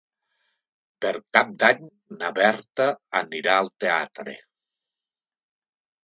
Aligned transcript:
Per 1.05 1.09
Cap 1.37 1.49
d'Any 1.63 1.83
na 2.21 2.31
Berta 2.39 2.87
anirà 3.19 3.57
al 3.65 3.69
teatre. 3.85 4.33